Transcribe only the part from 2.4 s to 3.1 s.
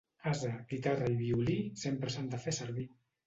fer servir.